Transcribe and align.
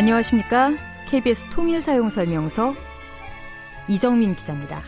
안녕하십니까? 0.00 0.72
KBS 1.08 1.44
통일 1.50 1.82
사용 1.82 2.08
설명서 2.08 2.72
이정민 3.86 4.34
기자입니다. 4.34 4.80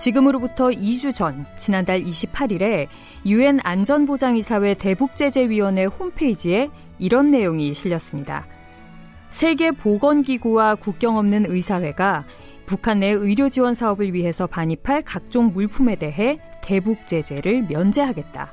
지금으로부터 0.00 0.70
2주 0.70 1.14
전 1.14 1.46
지난달 1.56 2.02
28일에 2.02 2.88
유엔 3.24 3.60
안전보장이사회 3.62 4.74
대북제재위원회 4.74 5.84
홈페이지에 5.84 6.70
이런 6.98 7.30
내용이 7.30 7.72
실렸습니다. 7.72 8.46
세계 9.30 9.70
보건기구와 9.70 10.74
국경 10.74 11.18
없는 11.18 11.46
의사회가 11.48 12.24
북한 12.66 13.00
내 13.00 13.08
의료 13.08 13.48
지원 13.48 13.74
사업을 13.74 14.14
위해서 14.14 14.46
반입할 14.46 15.02
각종 15.02 15.52
물품에 15.52 15.96
대해 15.96 16.38
대북 16.62 17.06
제재를 17.06 17.66
면제하겠다. 17.68 18.50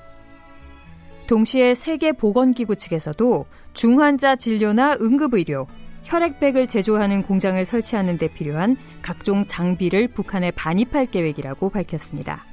동시에 1.28 1.76
세계보건기구 1.76 2.76
측에서도 2.76 3.46
중환자 3.74 4.36
진료나 4.36 4.98
응급의료, 5.00 5.68
혈액백을 6.04 6.68
제조하는 6.68 7.22
공장을 7.22 7.64
설치하는 7.64 8.18
데 8.18 8.28
필요한 8.28 8.76
각종 9.02 9.46
장비를 9.46 10.08
북한에 10.08 10.50
반입할 10.52 11.06
계획이라고 11.06 11.70
밝혔습니다. 11.70 12.44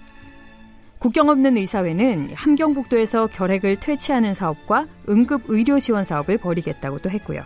국경 0.98 1.28
없는 1.28 1.56
의사회는 1.56 2.30
함경북도에서 2.34 3.28
결핵을 3.28 3.76
퇴치하는 3.76 4.34
사업과 4.34 4.86
응급의료 5.08 5.78
지원 5.78 6.04
사업을 6.04 6.36
벌이겠다고도 6.38 7.10
했고요. 7.10 7.42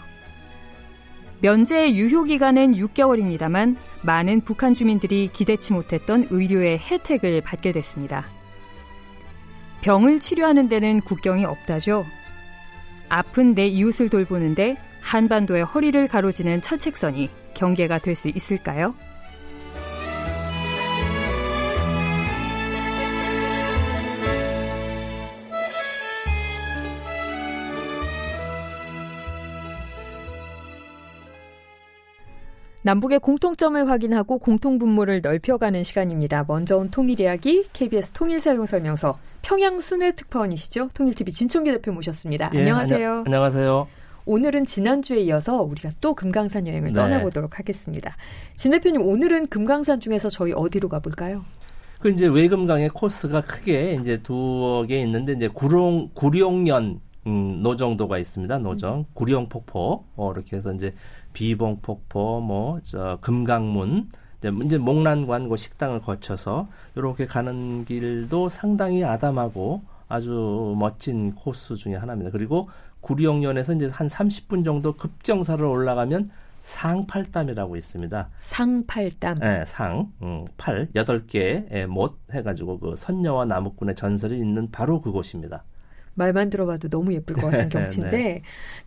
면제 1.41 1.95
유효 1.95 2.25
기간은 2.25 2.75
6개월입니다만 2.75 3.77
많은 4.03 4.43
북한 4.43 4.75
주민들이 4.75 5.29
기대치 5.33 5.73
못했던 5.73 6.27
의료의 6.31 6.79
혜택을 6.79 7.41
받게 7.41 7.73
됐습니다. 7.73 8.27
병을 9.81 10.21
치료하는 10.21 10.69
데는 10.69 11.01
국경이 11.01 11.45
없다죠. 11.47 12.05
아픈 13.09 13.55
내 13.55 13.67
이웃을 13.67 14.11
돌보는데 14.11 14.77
한반도의 15.01 15.65
허리를 15.65 16.07
가로지는 16.09 16.61
철책선이 16.61 17.31
경계가 17.55 17.99
될 17.99 18.15
수 18.15 18.29
있을까요? 18.29 18.95
남북의 32.83 33.19
공통점을 33.19 33.91
확인하고 33.91 34.39
공통분모를 34.39 35.21
넓혀가는 35.23 35.83
시간입니다. 35.83 36.45
먼저 36.49 36.79
온 36.79 36.91
통일 36.91 37.21
이야기 37.21 37.65
KBS 37.75 38.13
통일 38.13 38.41
사용 38.41 38.65
설명서 38.65 39.19
평양 39.43 39.81
순회 39.81 40.13
특파원이시죠? 40.13 40.89
통일TV 40.95 41.31
진청기 41.31 41.73
대표 41.73 41.93
모셨습니다. 41.93 42.51
예, 42.55 42.59
안녕하세요. 42.61 43.25
안녕, 43.27 43.43
하세요 43.43 43.87
오늘은 44.25 44.65
지난주에 44.65 45.21
이어서 45.25 45.61
우리가 45.61 45.91
또 46.01 46.15
금강산 46.15 46.67
여행을 46.67 46.91
네. 46.91 46.95
떠나보도록 46.95 47.59
하겠습니다. 47.59 48.17
진 48.55 48.71
대표님 48.71 49.03
오늘은 49.03 49.49
금강산 49.49 50.01
중에서 50.01 50.31
저희 50.31 50.53
어디로 50.53 50.89
가볼까요? 50.89 51.41
그 52.01 52.09
이제 52.09 52.27
외금강의 52.27 52.89
코스가 52.91 53.43
크게 53.43 53.99
이제 54.01 54.23
두개 54.23 54.99
있는데 55.01 55.35
이제 55.35 55.49
구룡 55.49 56.09
구룡연 56.15 57.01
음, 57.27 57.63
노정도가 57.63 58.19
있습니다. 58.19 58.59
노정 58.59 59.05
구룡 59.13 59.51
폭포 59.51 60.05
어, 60.17 60.33
이렇게 60.33 60.57
해서 60.57 60.73
이제 60.73 60.95
비봉폭포, 61.33 62.41
뭐, 62.41 62.81
저, 62.83 63.19
금강문, 63.21 64.09
이제, 64.39 64.53
이제 64.65 64.79
목란관 64.79 65.49
그 65.49 65.57
식당을 65.57 66.01
거쳐서 66.01 66.69
이렇게 66.95 67.27
가는 67.27 67.85
길도 67.85 68.49
상당히 68.49 69.05
아담하고 69.05 69.83
아주 70.09 70.75
멋진 70.79 71.35
코스 71.35 71.77
중에 71.77 71.95
하나입니다. 71.95 72.31
그리고 72.31 72.69
구리역련에서 73.01 73.75
이제 73.75 73.89
한 73.93 74.09
30분 74.09 74.65
정도 74.65 74.93
급경사를 74.95 75.65
올라가면 75.65 76.29
상팔담이라고 76.63 77.77
있습니다. 77.77 78.29
상팔담. 78.41 79.39
네, 79.39 79.65
상, 79.67 80.13
음, 80.23 80.47
팔, 80.57 80.89
여덟 80.95 81.27
개의 81.27 81.87
못 81.89 82.19
해가지고 82.33 82.79
그 82.79 82.95
선녀와 82.97 83.47
나무꾼의 83.47 83.95
전설이 83.95 84.37
있는 84.37 84.71
바로 84.71 85.01
그곳입니다. 85.01 85.65
말만 86.15 86.51
들어봐도 86.51 86.89
너무 86.89 87.13
예쁠 87.15 87.37
것 87.37 87.51
같은 87.51 87.69
경치인데 87.71 88.17
네. 88.17 88.43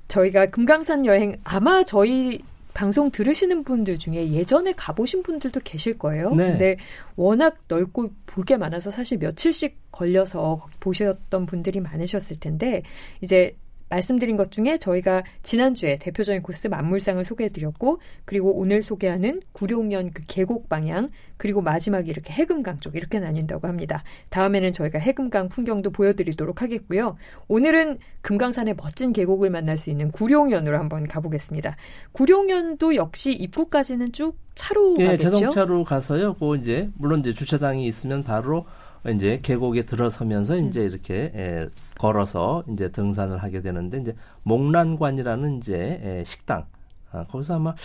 저희가 0.07 0.47
금강산 0.47 1.05
여행 1.05 1.37
아마 1.43 1.83
저희 1.83 2.41
방송 2.73 3.11
들으시는 3.11 3.63
분들 3.63 3.99
중에 3.99 4.31
예전에 4.31 4.73
가보신 4.73 5.21
분들도 5.21 5.59
계실 5.63 5.97
거예요. 5.97 6.33
네. 6.33 6.51
근데 6.51 6.77
워낙 7.15 7.55
넓고 7.67 8.11
볼 8.25 8.45
게 8.45 8.57
많아서 8.57 8.89
사실 8.89 9.19
며칠씩 9.19 9.77
걸려서 9.91 10.67
보셨던 10.79 11.45
분들이 11.45 11.79
많으셨을 11.79 12.39
텐데 12.39 12.81
이제 13.21 13.55
말씀드린 13.93 14.37
것 14.37 14.51
중에 14.51 14.77
저희가 14.77 15.23
지난주에 15.43 15.97
대표적인 15.97 16.41
코스 16.41 16.67
만물상을 16.67 17.23
소개해드렸고 17.23 17.99
그리고 18.25 18.57
오늘 18.57 18.81
소개하는 18.81 19.41
구룡연 19.51 20.11
그 20.11 20.23
계곡 20.27 20.69
방향 20.69 21.09
그리고 21.37 21.61
마지막에 21.61 22.09
이렇게 22.09 22.33
해금강 22.33 22.79
쪽 22.79 22.95
이렇게 22.95 23.19
나뉜다고 23.19 23.67
합니다. 23.67 24.03
다음에는 24.29 24.73
저희가 24.73 24.99
해금강 24.99 25.49
풍경도 25.49 25.91
보여드리도록 25.91 26.61
하겠고요. 26.61 27.17
오늘은 27.47 27.99
금강산의 28.21 28.75
멋진 28.75 29.13
계곡을 29.13 29.49
만날 29.49 29.77
수 29.77 29.89
있는 29.89 30.11
구룡연으로 30.11 30.77
한번 30.77 31.07
가보겠습니다. 31.07 31.75
구룡연도 32.13 32.95
역시 32.95 33.33
입구까지는 33.33 34.11
쭉 34.11 34.37
차로 34.55 34.95
예, 34.99 35.05
가겠죠? 35.05 35.31
자동차로 35.31 35.83
가서요. 35.83 36.35
그 36.35 36.55
이제 36.57 36.89
물론 36.97 37.19
이제 37.19 37.33
주차장이 37.33 37.85
있으면 37.87 38.23
바로 38.23 38.65
이제 39.11 39.39
계곡에 39.41 39.83
들어서면서 39.83 40.55
음. 40.55 40.67
이제 40.67 40.81
이렇게 40.81 41.31
에, 41.35 41.67
걸어서 41.97 42.63
이제 42.71 42.89
등산을 42.89 43.37
하게 43.37 43.61
되는데 43.61 43.99
이제 43.99 44.15
목란관이라는 44.43 45.57
이제 45.57 45.99
에, 46.03 46.23
식당 46.23 46.65
아, 47.13 47.23
거기서 47.25 47.55
아마 47.55 47.75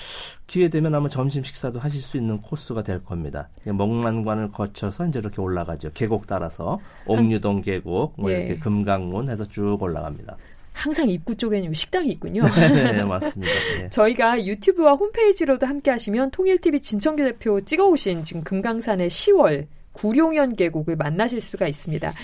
기회 0.46 0.68
되면 0.68 0.94
아마 0.94 1.08
점심 1.08 1.44
식사도 1.44 1.78
하실 1.78 2.00
수 2.00 2.16
있는 2.16 2.40
코스가 2.40 2.82
될 2.82 3.04
겁니다. 3.04 3.48
목란관을 3.64 4.50
거쳐서 4.52 5.06
이제 5.06 5.18
이렇게 5.18 5.40
올라가죠. 5.40 5.92
계곡 5.92 6.26
따라서 6.26 6.80
옥류동 7.06 7.60
계곡, 7.60 8.14
뭐 8.16 8.32
예. 8.32 8.38
이렇게 8.38 8.58
금강문 8.58 9.28
해서 9.28 9.46
쭉 9.46 9.76
올라갑니다. 9.80 10.36
항상 10.72 11.10
입구 11.10 11.36
쪽에는 11.36 11.74
식당이 11.74 12.08
있군요. 12.12 12.42
네, 12.56 13.02
맞습니다. 13.04 13.52
네. 13.78 13.90
저희가 13.90 14.44
유튜브와 14.46 14.94
홈페이지로도 14.94 15.66
함께 15.66 15.90
하시면 15.90 16.30
통일TV 16.30 16.80
진청기 16.80 17.24
대표 17.24 17.60
찍어오신 17.60 18.22
지금 18.22 18.42
금강산의 18.44 19.10
10월 19.10 19.66
구룡현 19.98 20.54
계곡을 20.54 20.97
만나실 20.97 21.41
수가 21.41 21.66
있습니다. 21.66 22.14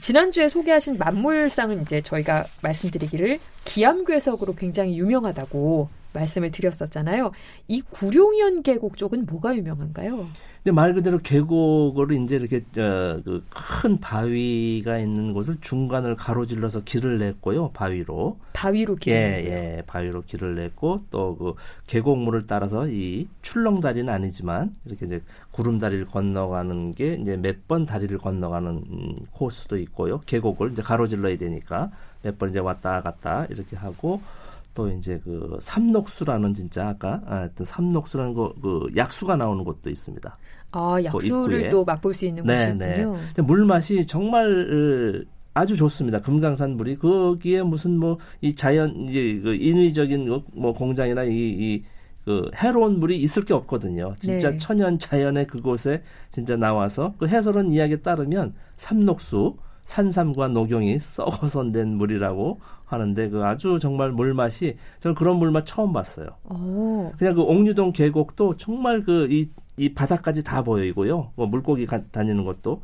지난주에 0.00 0.48
소개하신 0.48 0.98
만물상은 0.98 1.82
이제 1.82 2.00
저희가 2.00 2.44
말씀드리기를 2.62 3.38
기암괴석으로 3.64 4.54
굉장히 4.56 4.98
유명하다고 4.98 5.99
말씀을 6.12 6.50
드렸었잖아요. 6.50 7.32
이 7.68 7.80
구룡현 7.82 8.62
계곡 8.62 8.96
쪽은 8.96 9.26
뭐가 9.26 9.56
유명한가요? 9.56 10.26
근데 10.62 10.72
말 10.74 10.92
그대로 10.92 11.18
계곡을 11.18 12.12
이제 12.12 12.36
이렇게 12.36 12.58
어, 12.80 13.20
그 13.24 13.42
큰 13.80 13.98
바위가 13.98 14.98
있는 14.98 15.32
곳을 15.32 15.56
중간을 15.62 16.16
가로질러서 16.16 16.84
길을 16.84 17.18
냈고요. 17.18 17.70
바위로. 17.72 18.38
바위로 18.52 18.96
길을 18.96 19.18
예, 19.46 19.78
예, 19.78 19.82
바위로 19.86 20.22
길을 20.22 20.56
냈고 20.56 20.98
또 21.10 21.34
그 21.38 21.54
계곡물을 21.86 22.46
따라서 22.46 22.86
이 22.88 23.26
출렁다리는 23.40 24.12
아니지만 24.12 24.74
이렇게 24.84 25.06
이제 25.06 25.22
구름다리를 25.52 26.04
건너가는 26.06 26.94
게 26.94 27.14
이제 27.14 27.36
몇 27.36 27.56
번 27.68 27.86
다리를 27.86 28.18
건너가는 28.18 28.68
음, 28.90 29.16
코스도 29.32 29.78
있고요. 29.78 30.20
계곡을 30.26 30.72
이제 30.72 30.82
가로질러야 30.82 31.38
되니까 31.38 31.90
몇 32.22 32.36
번 32.38 32.50
이제 32.50 32.58
왔다 32.58 33.00
갔다 33.00 33.46
이렇게 33.46 33.76
하고 33.76 34.20
또 34.74 34.88
이제 34.88 35.20
그 35.24 35.58
삼녹수라는 35.60 36.54
진짜 36.54 36.88
아까 36.88 37.20
아, 37.26 37.36
하여튼 37.36 37.64
삼녹수라는 37.64 38.34
거 38.34 38.52
그 38.62 38.86
약수가 38.96 39.36
나오는 39.36 39.64
곳도 39.64 39.90
있습니다. 39.90 40.38
아그 40.72 41.04
약수를 41.04 41.70
또 41.70 41.84
맛볼 41.84 42.14
수 42.14 42.26
있는 42.26 42.44
네, 42.44 42.72
곳이군요. 42.72 43.16
네. 43.34 43.42
물 43.42 43.64
맛이 43.64 44.06
정말 44.06 45.24
아주 45.54 45.74
좋습니다. 45.76 46.20
금강산 46.20 46.76
물이 46.76 46.96
거기에 46.98 47.62
무슨 47.62 47.98
뭐 47.98 48.18
이 48.40 48.54
자연 48.54 49.08
이제 49.08 49.40
그 49.42 49.54
인위적인 49.54 50.42
뭐 50.54 50.72
공장이나 50.72 51.24
이, 51.24 51.30
이 51.32 51.84
그 52.22 52.50
해로운 52.54 53.00
물이 53.00 53.16
있을 53.22 53.44
게 53.46 53.54
없거든요. 53.54 54.14
진짜 54.20 54.50
네. 54.50 54.58
천연 54.58 54.98
자연의 54.98 55.46
그곳에 55.46 56.02
진짜 56.30 56.54
나와서 56.54 57.14
그 57.18 57.26
해설원 57.26 57.72
이야기에 57.72 58.02
따르면 58.02 58.52
삼녹수 58.76 59.56
산삼과 59.90 60.48
녹용이 60.48 61.00
썩어서 61.00 61.64
낸 61.64 61.96
물이라고 61.96 62.60
하는데 62.84 63.28
그 63.28 63.44
아주 63.44 63.80
정말 63.80 64.12
물맛이 64.12 64.76
저는 65.00 65.16
그런 65.16 65.36
물맛 65.38 65.66
처음 65.66 65.92
봤어요. 65.92 66.28
오. 66.44 67.12
그냥 67.18 67.34
그 67.34 67.42
옥류동 67.42 67.92
계곡도 67.92 68.56
정말 68.56 69.02
그이이 69.02 69.94
바닥까지 69.94 70.44
다 70.44 70.62
보이고요. 70.62 71.32
뭐 71.34 71.46
물고기 71.46 71.86
가, 71.86 72.00
다니는 72.12 72.44
것도 72.44 72.82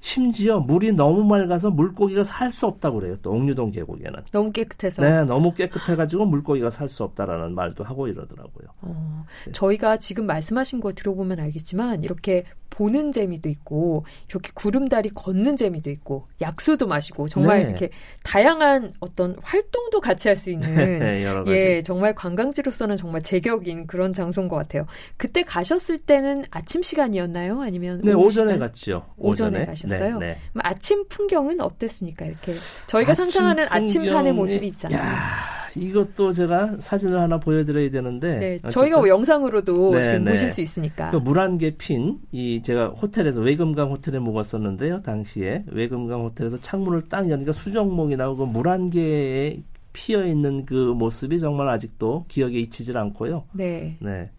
심지어 0.00 0.58
물이 0.60 0.92
너무 0.92 1.24
맑아서 1.24 1.70
물고기가 1.70 2.22
살 2.24 2.50
수 2.50 2.66
없다고 2.66 2.98
그래요. 3.00 3.16
또 3.22 3.32
옥류동 3.32 3.70
계곡에는. 3.70 4.20
너무 4.30 4.52
깨끗해서. 4.52 5.00
네, 5.00 5.24
너무 5.24 5.54
깨끗해 5.54 5.96
가지고 5.96 6.26
물고기가 6.26 6.68
살 6.68 6.88
수 6.90 7.02
없다라는 7.04 7.54
말도 7.54 7.82
하고 7.82 8.08
이러더라고요. 8.08 8.68
어, 8.82 9.24
네. 9.46 9.52
저희가 9.52 9.96
지금 9.96 10.26
말씀하신 10.26 10.80
거 10.80 10.92
들어보면 10.92 11.40
알겠지만 11.40 12.02
이렇게 12.02 12.44
보는 12.72 13.12
재미도 13.12 13.48
있고 13.48 14.04
이렇게 14.28 14.50
구름다리 14.54 15.10
걷는 15.10 15.56
재미도 15.56 15.90
있고 15.90 16.24
약수도 16.40 16.86
마시고 16.86 17.28
정말 17.28 17.60
네. 17.60 17.68
이렇게 17.68 17.90
다양한 18.24 18.94
어떤 19.00 19.36
활동도 19.42 20.00
같이 20.00 20.28
할 20.28 20.32
수 20.42 20.50
있는 20.50 20.74
네, 20.98 21.24
예 21.48 21.82
정말 21.82 22.14
관광지로서는 22.14 22.96
정말 22.96 23.22
제격인 23.22 23.86
그런 23.86 24.12
장소인 24.12 24.48
것 24.48 24.56
같아요. 24.56 24.86
그때 25.16 25.42
가셨을 25.42 25.98
때는 25.98 26.44
아침 26.50 26.82
시간이었나요? 26.82 27.60
아니면 27.60 28.00
네 28.02 28.12
오전에 28.12 28.58
갔죠. 28.58 29.06
오전에, 29.16 29.60
오전에 29.60 29.66
가셨어요. 29.66 30.18
네, 30.18 30.26
네. 30.26 30.38
아침 30.62 31.06
풍경은 31.08 31.60
어땠습니까? 31.60 32.26
이렇게 32.26 32.54
저희가 32.86 33.12
아침 33.12 33.26
상상하는 33.26 33.66
풍경이... 33.66 33.84
아침 33.84 34.06
산의 34.06 34.32
모습이 34.32 34.66
있잖아요. 34.68 34.98
야. 35.00 35.61
이것도 35.80 36.32
제가 36.32 36.76
사진을 36.80 37.18
하나 37.18 37.38
보여드려야 37.38 37.90
되는데. 37.90 38.38
네, 38.38 38.56
저희가 38.58 39.06
영상으로도 39.06 39.92
네, 39.92 40.02
지금 40.02 40.24
네. 40.24 40.30
보실 40.32 40.50
수 40.50 40.60
있으니까. 40.60 41.10
그 41.10 41.16
물안개 41.16 41.76
핀, 41.78 42.18
이 42.32 42.62
제가 42.62 42.88
호텔에서 42.88 43.40
외금강 43.40 43.90
호텔에 43.90 44.18
묵었었는데요. 44.18 45.02
당시에 45.02 45.64
외금강 45.70 46.22
호텔에서 46.22 46.58
창문을 46.60 47.08
딱 47.08 47.28
여니까 47.30 47.52
수정목이 47.52 48.16
나오고 48.16 48.46
물안개에 48.46 49.62
피어 49.92 50.24
있는 50.24 50.64
그 50.64 50.74
모습이 50.74 51.38
정말 51.38 51.68
아직도 51.68 52.26
기억에 52.28 52.58
잊히질 52.58 52.96
않고요. 52.96 53.44
네. 53.52 53.96
네. 54.00 54.30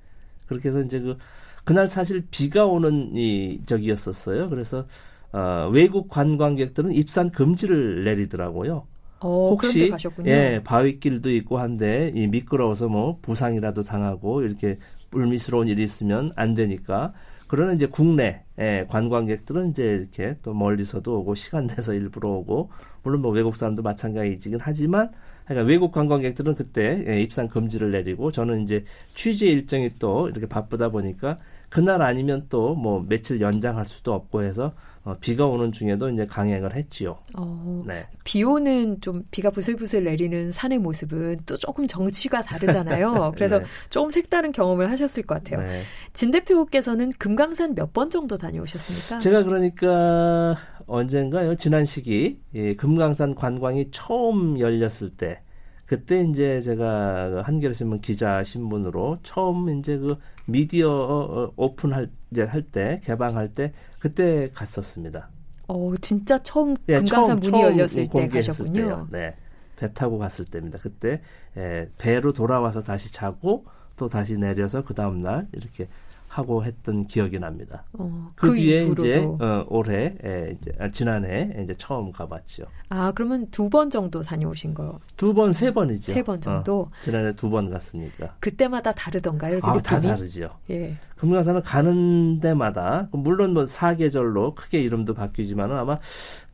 그렇게 0.48 0.70
해서 0.70 0.82
이제 0.82 1.00
그 1.00 1.18
그날 1.64 1.88
사실 1.88 2.26
비가 2.30 2.66
오는 2.66 3.16
이 3.16 3.62
적이었었어요. 3.66 4.50
그래서 4.50 4.86
어, 5.32 5.70
외국 5.72 6.10
관광객들은 6.10 6.92
입산 6.94 7.32
금지를 7.32 8.04
내리더라고요. 8.04 8.86
어, 9.24 9.50
혹시 9.52 9.92
예 10.26 10.62
바위길도 10.64 11.32
있고 11.32 11.58
한데 11.60 12.12
이 12.16 12.28
미끄러워서 12.28 12.88
뭐 12.90 13.20
부상이라도 13.22 13.84
당하고 13.84 14.42
이렇게 14.44 14.78
불미스러운 15.12 15.68
일이 15.68 15.84
있으면 15.84 16.30
안 16.36 16.54
되니까. 16.54 17.14
그러나 17.48 17.74
이제 17.74 17.86
국내 17.86 18.44
예, 18.60 18.86
관광객들은 18.90 19.70
이제 19.72 19.84
이렇게 19.84 20.38
또 20.42 20.54
멀리서도 20.56 21.20
오고 21.20 21.36
시간 21.36 21.68
내서 21.68 21.94
일부러 21.94 22.30
오고 22.30 22.72
물론 23.04 23.22
뭐 23.22 23.32
외국 23.32 23.56
사람도 23.56 23.84
마찬가지이긴 23.84 24.58
하지만 24.60 25.12
그러니까 25.46 25.68
외국 25.70 25.92
관광객들은 25.92 26.56
그때 26.56 27.04
예, 27.08 27.22
입산 27.22 27.48
금지를 27.50 27.92
내리고 27.92 28.32
저는 28.32 28.64
이제 28.64 28.86
취재 29.14 29.48
일정이 29.48 29.92
또 30.00 30.30
이렇게 30.30 30.48
바쁘다 30.48 30.90
보니까 30.90 31.38
그날 31.74 32.02
아니면 32.04 32.46
또 32.50 32.76
뭐 32.76 33.04
며칠 33.08 33.42
연장할 33.42 33.88
수도 33.88 34.14
없고 34.14 34.44
해서 34.44 34.74
어, 35.04 35.16
비가 35.20 35.46
오는 35.48 35.72
중에도 35.72 36.10
이제 36.10 36.26
강행을 36.26 36.76
했지요. 36.76 37.18
어, 37.36 37.82
네. 37.86 38.06
비 38.24 38.44
오는 38.44 39.02
좀 39.02 39.24
비가 39.32 39.50
부슬부슬 39.50 40.04
내리는 40.04 40.52
산의 40.52 40.78
모습은 40.78 41.38
또 41.46 41.58
조금 41.58 41.88
정치가 41.88 42.42
다르잖아요. 42.42 43.34
그래서 43.36 43.60
네. 43.60 43.66
조금 43.90 44.10
색다른 44.12 44.52
경험을 44.52 44.90
하셨을 44.92 45.24
것 45.24 45.44
같아요. 45.44 45.66
네. 45.68 45.82
진 46.14 46.32
대표께서는 46.32 47.12
금강산 47.18 47.76
몇 47.76 47.92
번 47.94 48.10
정도 48.10 48.38
다녀오셨습니까? 48.38 49.20
제가 49.20 49.44
그러니까 49.44 50.56
언젠가요? 50.88 51.56
지난 51.56 51.86
시기 51.86 52.40
예, 52.56 52.76
금강산 52.76 53.36
관광이 53.36 53.90
처음 53.92 54.60
열렸을 54.60 55.10
때 55.18 55.42
그때 55.86 56.22
이제 56.24 56.60
제가 56.62 57.30
그 57.30 57.36
한겨레신문 57.42 58.02
기자 58.02 58.44
신분으로 58.44 59.20
처음 59.24 59.70
이제 59.80 59.98
그 59.98 60.18
미디어 60.46 60.90
어, 60.90 61.44
어, 61.46 61.54
오픈할 61.56 62.10
이제 62.32 62.44
할 62.44 62.64
때 62.64 63.02
개방할 63.04 63.50
때 63.54 63.74
그때 64.00 64.50
갔었습니다. 64.54 65.30
어 65.68 65.94
진짜 66.02 66.38
처음 66.40 66.76
네, 66.88 67.00
금강산 67.00 67.40
문이 67.40 67.62
열렸을 67.62 68.10
때 68.10 68.28
가셨군요. 68.28 68.74
때요. 68.74 69.08
네. 69.12 69.36
배 69.78 69.92
타고 69.94 70.18
갔을 70.18 70.46
때입니다. 70.46 70.80
그때 70.80 71.22
에, 71.58 71.88
배로 71.98 72.32
돌아와서 72.34 72.82
다시 72.84 73.12
자고 73.12 73.66
또 73.96 74.08
다시 74.08 74.38
내려서 74.38 74.84
그 74.84 74.94
다음 74.94 75.22
날 75.22 75.48
이렇게 75.52 75.88
하고 76.34 76.64
했던 76.66 77.06
기억이 77.06 77.38
납니다. 77.38 77.84
어, 77.94 78.32
그, 78.36 78.48
그, 78.50 78.56
뒤에 78.56 78.82
이후로도. 78.82 79.02
이제 79.08 79.20
어, 79.20 79.66
올해 79.70 80.16
에, 80.26 80.56
이제 80.60 80.72
아, 80.80 80.90
지난해 80.90 81.56
이제 81.62 81.76
처음 81.76 82.12
가봤죠. 82.12 82.64
아 82.90 83.12
그러면 83.12 83.46
두 83.52 83.70
번 83.70 83.92
정도 83.92 84.22
다녀오신 84.22 84.74
거? 84.74 85.00
두 85.16 85.34
번, 85.36 85.54
세 85.54 85.72
번이죠. 85.72 86.12
세 86.14 86.24
번 86.24 86.42
정도. 86.42 86.82
어, 86.82 86.92
지난해 87.02 87.36
두 87.36 87.52
번 87.52 87.70
갔으니까. 87.70 88.36
그때마다 88.40 88.92
다르던가요? 88.92 89.60
아, 89.62 89.78
다 89.78 90.00
다르죠. 90.02 90.50
예. 90.72 90.94
금강산은 91.18 91.62
가는 91.62 92.40
데마다 92.40 93.08
물론 93.12 93.54
뭐 93.54 93.66
사계절로 93.68 94.56
크게 94.56 94.82
이름도 94.82 95.14
바뀌지만 95.14 95.72
아마 95.72 96.00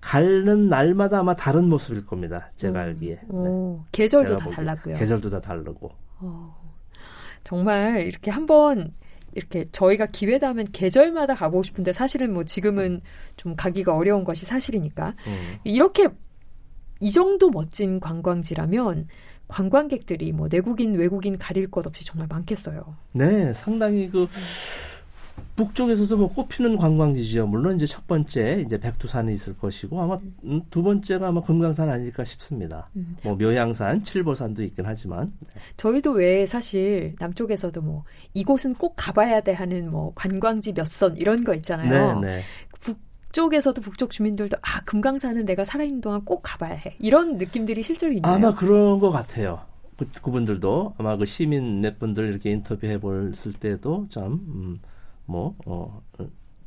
가는 0.01 0.67
날마다 0.67 1.19
아마 1.19 1.35
다른 1.37 1.69
모습일 1.69 2.05
겁니다. 2.05 2.51
제가 2.57 2.79
음, 2.79 2.83
알기에. 2.85 3.21
오, 3.29 3.79
네. 3.81 3.89
계절도 3.93 4.35
다 4.35 4.49
달랐고요. 4.49 4.97
계절도 4.97 5.29
다 5.29 5.39
다르고. 5.39 5.89
어, 6.19 6.55
정말 7.45 8.05
이렇게 8.05 8.29
한번 8.29 8.93
이렇게 9.33 9.65
저희가 9.71 10.07
기회다면 10.07 10.67
계절마다 10.71 11.35
가보고 11.35 11.63
싶은데 11.63 11.93
사실은 11.93 12.33
뭐 12.33 12.43
지금은 12.43 13.01
좀 13.37 13.55
가기가 13.55 13.95
어려운 13.95 14.23
것이 14.23 14.45
사실이니까 14.45 15.15
음. 15.27 15.55
이렇게 15.63 16.07
이 16.99 17.11
정도 17.11 17.49
멋진 17.49 17.99
관광지라면 17.99 19.07
관광객들이 19.47 20.31
뭐 20.31 20.47
내국인 20.47 20.95
외국인 20.95 21.37
가릴 21.37 21.69
것 21.69 21.85
없이 21.85 22.05
정말 22.05 22.27
많겠어요. 22.29 22.95
네, 23.13 23.51
상당히 23.53 24.09
그 24.09 24.23
음. 24.23 24.27
북쪽에서도 25.55 26.15
뭐 26.17 26.29
꼽히는 26.31 26.77
관광지죠. 26.77 27.47
물론 27.47 27.75
이제 27.75 27.85
첫 27.85 28.05
번째 28.07 28.63
이제 28.65 28.77
백두산이 28.79 29.33
있을 29.33 29.57
것이고 29.57 30.01
아마 30.01 30.19
음, 30.43 30.61
두 30.69 30.83
번째가 30.83 31.27
아마 31.29 31.41
금강산 31.41 31.89
아닐까 31.89 32.23
싶습니다. 32.23 32.89
음. 32.95 33.17
뭐 33.23 33.35
묘양산, 33.35 34.03
칠보산도 34.03 34.63
있긴 34.63 34.85
하지만 34.85 35.31
네. 35.41 35.61
저희도 35.77 36.11
왜 36.11 36.45
사실 36.45 37.15
남쪽에서도 37.19 37.81
뭐 37.81 38.03
이곳은 38.33 38.75
꼭 38.75 38.93
가봐야 38.97 39.41
돼 39.41 39.53
하는 39.53 39.89
뭐 39.91 40.11
관광지 40.15 40.73
몇 40.73 40.85
선 40.85 41.15
이런 41.17 41.43
거 41.43 41.53
있잖아요. 41.53 42.19
네, 42.19 42.27
네. 42.37 42.43
북쪽에서도 42.81 43.79
북쪽 43.81 44.11
주민들도 44.11 44.57
아 44.61 44.81
금강산은 44.85 45.45
내가 45.45 45.63
살아있는 45.63 46.01
동안 46.01 46.25
꼭 46.25 46.41
가봐야 46.43 46.73
해 46.73 46.95
이런 46.99 47.37
느낌들이 47.37 47.83
실제로 47.83 48.11
있나요? 48.11 48.33
아마 48.35 48.55
그런 48.55 48.99
것 48.99 49.11
같아요. 49.11 49.61
그, 49.97 50.07
그분들도 50.21 50.95
아마 50.97 51.17
그 51.17 51.25
시민 51.25 51.81
몇 51.81 51.99
분들 51.99 52.29
이렇게 52.29 52.51
인터뷰해 52.51 52.99
볼을 52.99 53.33
때도 53.59 54.07
참 54.09 54.33
음, 54.47 54.79
뭐 55.29 55.55
어, 55.67 56.01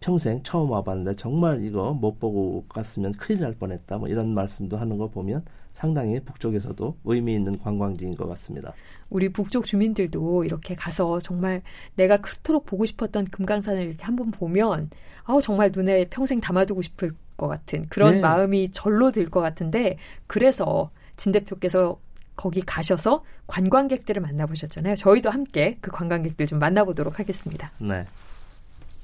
평생 0.00 0.42
처음 0.44 0.70
와봤는데 0.70 1.16
정말 1.16 1.64
이거 1.64 1.92
못 1.92 2.18
보고 2.18 2.64
갔으면 2.68 3.12
큰일 3.12 3.40
날 3.40 3.54
뻔했다. 3.54 3.98
뭐 3.98 4.08
이런 4.08 4.34
말씀도 4.34 4.76
하는 4.76 4.98
거 4.98 5.08
보면 5.08 5.44
상당히 5.72 6.20
북쪽에서도 6.20 6.96
의미 7.04 7.34
있는 7.34 7.58
관광지인 7.58 8.14
것 8.14 8.28
같습니다. 8.28 8.72
우리 9.10 9.30
북쪽 9.30 9.64
주민들도 9.64 10.44
이렇게 10.44 10.74
가서 10.74 11.18
정말 11.18 11.62
내가 11.96 12.18
그토록 12.18 12.66
보고 12.66 12.84
싶었던 12.84 13.24
금강산을 13.26 13.82
이렇게 13.82 14.04
한번 14.04 14.30
보면 14.30 14.90
아우 15.24 15.40
정말 15.40 15.72
눈에 15.74 16.04
평생 16.10 16.40
담아두고 16.40 16.82
싶을 16.82 17.12
것 17.36 17.48
같은 17.48 17.86
그런 17.88 18.14
네. 18.16 18.20
마음이 18.20 18.70
절로 18.70 19.10
들 19.10 19.30
것 19.30 19.40
같은데 19.40 19.96
그래서 20.26 20.90
진 21.16 21.32
대표께서 21.32 21.98
거기 22.36 22.60
가셔서 22.60 23.24
관광객들을 23.46 24.20
만나보셨잖아요. 24.22 24.96
저희도 24.96 25.30
함께 25.30 25.78
그 25.80 25.90
관광객들 25.90 26.46
좀 26.46 26.58
만나보도록 26.58 27.18
하겠습니다. 27.18 27.70
네. 27.78 28.04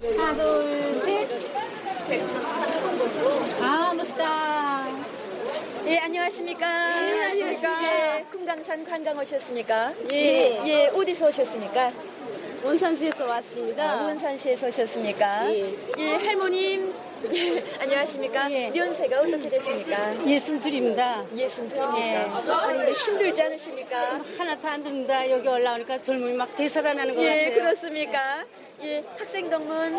하나, 0.00 0.32
둘, 0.32 1.00
셋. 2.06 2.22
아, 3.60 3.92
멋있다. 3.96 4.86
예, 5.86 5.98
안녕하십니까? 5.98 6.66
예, 6.66 7.24
안녕하십니까? 7.24 7.82
예, 8.18 8.24
금강산 8.30 8.84
관광 8.84 9.18
오셨습니까? 9.18 9.92
예. 10.12 10.62
예, 10.66 10.86
어디서 10.94 11.26
오셨습니까? 11.28 11.92
원산시에서 12.62 13.26
왔습니다. 13.26 13.90
아, 13.90 14.04
원산시에서 14.04 14.68
오셨습니까? 14.68 15.52
예. 15.52 15.74
예, 15.98 16.14
할머님. 16.14 16.94
안녕하십니까? 17.80 18.48
예. 18.52 18.72
연세가 18.74 19.18
어떻게 19.18 19.48
되십니까? 19.48 20.26
예순 20.28 20.60
둘입니다. 20.60 21.24
예순 21.36 21.68
둘입니까? 21.68 22.00
예. 22.00 22.14
아니, 22.52 22.92
힘들지 22.92 23.42
않으십니까? 23.42 24.20
하나도 24.38 24.68
안 24.68 24.84
듭니다. 24.84 25.28
여기 25.28 25.48
올라오니까 25.48 26.00
젊음이 26.00 26.34
막 26.34 26.54
되살아나는 26.54 27.16
것 27.16 27.22
예, 27.22 27.46
같아요. 27.50 27.54
그렇습니까? 27.54 28.44
예, 28.80 29.02
학생 29.18 29.50
동문 29.50 29.98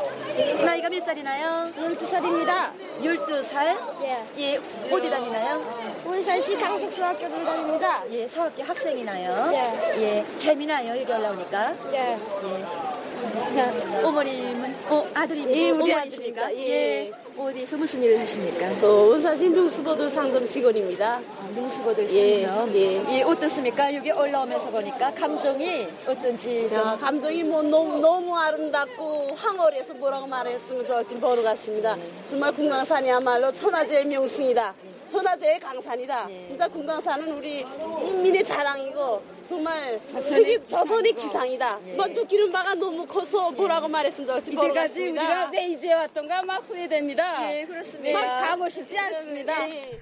나이가 0.64 0.90
몇 0.90 1.04
살이나요? 1.04 1.70
12살입니다. 1.78 2.72
12살? 3.02 4.04
예. 4.04 4.26
예, 4.38 4.58
어디 4.90 5.10
다니나요? 5.10 6.02
원산시 6.06 6.56
강속수학교를 6.58 7.44
다닙니다. 7.44 8.04
예, 8.10 8.26
서학교 8.26 8.64
학생이나요? 8.64 9.52
예. 9.54 10.02
예, 10.02 10.38
재미나요? 10.38 10.98
여기 10.98 11.12
올라오니까? 11.12 11.76
예. 11.92 12.18
예. 12.18 13.56
자, 13.56 14.08
어머님은, 14.08 14.76
어, 14.88 15.08
아들입니까? 15.14 15.58
예, 15.60 15.72
우리 15.72 15.92
어머니십니까? 15.94 16.44
아들입니다. 16.46 16.70
예. 16.70 17.12
어디서 17.40 17.78
무슨 17.78 18.04
일을 18.04 18.20
하십니까? 18.20 18.68
어, 18.86 18.92
원산시 19.08 19.50
누수보드 19.52 20.10
상점 20.10 20.48
직원입니다. 20.50 21.16
아, 21.16 21.50
능수보들 21.56 22.10
예, 22.14 22.46
상점. 22.46 22.76
예. 22.76 23.16
예, 23.16 23.22
어떻습니까? 23.22 23.96
여기 23.96 24.12
올라오면서 24.12 24.70
보니까 24.70 25.14
감정이 25.14 25.88
어떤지 26.06 26.68
좀. 26.68 26.78
야, 26.78 26.98
감정이 27.00 27.44
뭐 27.44 27.64
너무, 27.64 27.98
너무 28.00 28.38
아름답고 28.38 29.36
황홀해서 29.38 29.94
뭐라고 29.94 30.28
말했으면 30.28 30.84
저 30.84 31.02
지금 31.04 31.22
보러 31.22 31.42
갔습니다. 31.42 31.96
정말 32.30 32.54
금강산이야말로 32.54 33.54
천하제의 33.54 34.06
명승이다. 34.08 34.74
천하제의 35.10 35.60
강산이다. 35.60 36.26
네. 36.28 36.46
진짜 36.48 36.68
금강산은 36.68 37.32
우리 37.34 37.66
인민의 38.04 38.44
자랑이고 38.44 39.22
정말 39.48 40.00
세계 40.22 40.60
조선의 40.68 41.12
기상이다. 41.14 41.80
예. 41.88 41.94
먼저 41.94 42.24
기름바가 42.24 42.76
너무 42.76 43.06
커서 43.06 43.52
뭐라고 43.52 43.88
말했으면 43.88 44.28
좋을지 44.28 44.52
이때까지 44.52 44.68
모르겠습니다. 44.70 45.22
우리가 45.22 45.50
왜 45.52 45.66
이제 45.68 45.94
왔던가 45.94 46.44
막 46.44 46.64
후회됩니다. 46.70 47.40
네, 47.40 47.66
그렇습니다. 47.66 48.20
막 48.22 48.48
가고 48.50 48.70
싶지 48.70 48.98
않습니다. 48.98 49.66
네. 49.66 50.00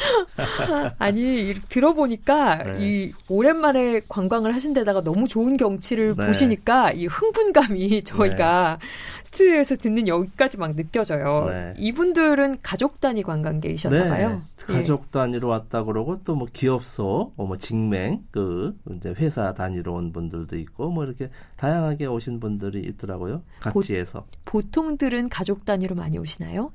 아니 0.98 1.50
이- 1.50 1.54
들어보니까 1.68 2.56
네. 2.64 2.76
이 2.80 3.12
오랜만에 3.28 4.00
관광을 4.08 4.54
하신 4.54 4.72
데다가 4.72 5.02
너무 5.02 5.28
좋은 5.28 5.56
경치를 5.56 6.14
네. 6.16 6.26
보시니까 6.26 6.92
이 6.92 7.06
흥분감이 7.06 8.02
저희가 8.04 8.78
스튜디오에서 9.24 9.76
듣는 9.76 10.08
여기까지 10.08 10.56
막 10.58 10.70
느껴져요. 10.74 11.46
네. 11.48 11.74
이분들은 11.76 12.58
가족 12.62 13.00
단위 13.00 13.22
관광객이셨나 13.22 14.04
봐요. 14.08 14.42
예. 14.68 14.72
가족 14.72 15.10
단위로 15.10 15.48
왔다 15.48 15.82
그러고 15.84 16.22
또 16.24 16.34
뭐 16.40 16.46
기업소, 16.52 17.32
어, 17.36 17.44
뭐 17.44 17.56
직맹, 17.58 18.20
그 18.30 18.74
이제 18.96 19.12
회사 19.18 19.52
단위로 19.52 19.92
온 19.94 20.12
분들도 20.12 20.56
있고 20.58 20.90
뭐 20.90 21.04
이렇게 21.04 21.28
다양하게 21.56 22.06
오신 22.06 22.40
분들이 22.40 22.80
있더라고요. 22.88 23.42
각지에서. 23.60 24.26
보통들은 24.44 25.28
가족 25.28 25.64
단위로 25.64 25.94
많이 25.96 26.18
오시나요? 26.18 26.72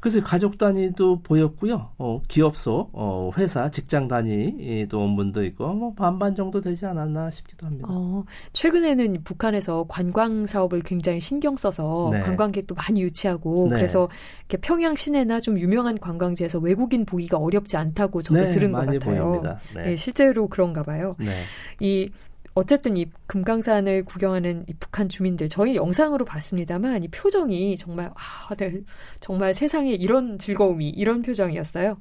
그래서 0.00 0.22
가족 0.22 0.58
단위도 0.58 1.22
보였고요. 1.22 1.90
어, 1.98 2.20
기업소, 2.28 2.90
어, 2.92 3.30
회사, 3.36 3.70
직장 3.70 4.08
단위도 4.08 4.98
온 4.98 5.16
분도 5.16 5.44
있고 5.44 5.72
뭐 5.74 5.94
반반 5.94 6.34
정도 6.34 6.60
되지 6.60 6.86
않았나 6.86 7.30
싶기도 7.30 7.66
합니다. 7.66 7.88
어, 7.90 8.24
최근에는 8.52 9.22
북한에서 9.24 9.86
관광 9.88 10.46
사업을 10.46 10.80
굉장히 10.82 11.20
신경 11.20 11.56
써서 11.56 12.08
네. 12.12 12.20
관광객도 12.20 12.74
많이 12.74 13.02
유치하고 13.02 13.68
네. 13.70 13.76
그래서 13.76 14.08
이렇게 14.40 14.56
평양 14.58 14.94
시내나 14.94 15.40
좀 15.40 15.58
유명한 15.58 15.98
관광지에서 15.98 16.58
외국인 16.58 17.04
보기가 17.04 17.38
어렵지 17.38 17.76
않다고 17.76 18.22
저도 18.22 18.40
네, 18.40 18.50
들은 18.50 18.72
것 18.72 18.86
같아요. 18.86 18.98
보입니다. 19.00 19.60
네. 19.74 19.92
예, 19.92 19.96
실제로 19.96 20.48
그런가 20.48 20.82
봐요. 20.82 21.16
네. 21.18 21.44
이 21.80 22.10
어쨌든 22.54 22.96
이 22.96 23.06
금강산을 23.26 24.04
구경하는 24.04 24.64
이 24.68 24.74
북한 24.80 25.08
주민들 25.08 25.48
저희 25.48 25.76
영상으로 25.76 26.24
봤습니다만 26.24 27.04
이 27.04 27.08
표정이 27.08 27.76
정말 27.76 28.10
아, 28.14 28.54
네, 28.56 28.80
정말 29.20 29.54
세상에 29.54 29.92
이런 29.92 30.38
즐거움이 30.38 30.88
이런 30.88 31.22
표정이었어요. 31.22 31.98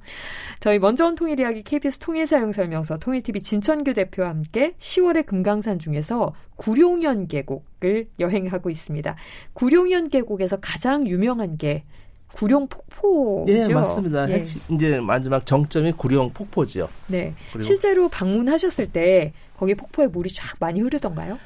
저희 0.59 0.79
먼저 0.79 1.05
온 1.05 1.15
통일 1.15 1.39
이야기 1.39 1.61
KBS 1.61 1.99
통일 1.99 2.25
사용 2.25 2.51
설명서 2.51 2.97
통일 2.97 3.21
TV 3.21 3.41
진천규 3.41 3.93
대표와 3.93 4.29
함께 4.29 4.73
10월의 4.79 5.25
금강산 5.25 5.77
중에서 5.77 6.33
구룡현 6.55 7.27
계곡을 7.27 8.07
여행하고 8.19 8.69
있습니다. 8.69 9.15
구룡현 9.53 10.09
계곡에서 10.09 10.57
가장 10.59 11.07
유명한 11.07 11.57
게 11.57 11.83
구룡 12.33 12.67
폭포죠. 12.67 13.51
예, 13.51 13.73
맞습니다. 13.73 14.29
예. 14.29 14.35
핵심, 14.35 14.61
이제 14.69 14.99
마지막 14.99 15.45
정점이 15.45 15.93
구룡 15.93 16.31
폭포죠. 16.31 16.87
네. 17.07 17.33
실제로 17.59 18.07
방문하셨을 18.09 18.91
때 18.91 19.33
거기 19.57 19.75
폭포에 19.75 20.07
물이 20.07 20.29
쫙 20.29 20.55
많이 20.59 20.79
흐르던가요? 20.79 21.37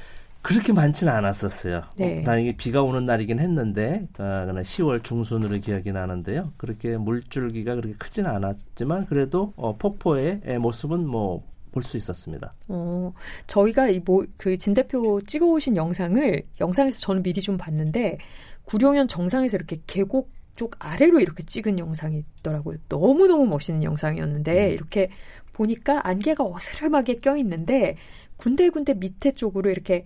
그렇게 0.41 0.73
많지는 0.73 1.11
않았었어요. 1.13 1.83
네. 1.97 2.19
어, 2.19 2.23
다행히 2.25 2.55
비가 2.57 2.83
오는 2.83 3.05
날이긴 3.05 3.39
했는데, 3.39 4.07
아, 4.17 4.45
그냥 4.45 4.61
10월 4.61 5.01
중순으로 5.01 5.57
기억이 5.59 5.93
나는데요. 5.93 6.51
그렇게 6.57 6.97
물줄기가 6.97 7.75
그렇게 7.75 7.95
크지는 7.97 8.29
않았지만, 8.29 9.05
그래도 9.05 9.53
어, 9.55 9.77
폭포의 9.77 10.41
모습은 10.59 11.07
뭐 11.07 11.43
볼수 11.71 11.97
있었습니다. 11.97 12.53
어, 12.67 13.11
저희가 13.47 13.87
이뭐그진 13.87 14.73
대표 14.73 15.19
찍어 15.21 15.47
오신 15.47 15.75
영상을 15.75 16.43
영상에서 16.61 16.99
저는 16.99 17.23
미리 17.23 17.41
좀 17.41 17.57
봤는데 17.57 18.19
구룡현 18.65 19.07
정상에서 19.07 19.57
이렇게 19.57 19.77
계곡 19.87 20.29
쪽 20.55 20.75
아래로 20.79 21.19
이렇게 21.19 21.43
찍은 21.43 21.79
영상이 21.79 22.23
있더라고요. 22.39 22.77
너무너무 22.89 23.45
멋있는 23.47 23.83
영상이었는데 23.83 24.67
음. 24.67 24.71
이렇게 24.71 25.09
보니까 25.53 26.07
안개가 26.07 26.43
어스름하게 26.43 27.15
껴 27.19 27.37
있는데 27.37 27.95
군데군데 28.37 28.95
밑에 28.95 29.31
쪽으로 29.31 29.69
이렇게 29.69 30.03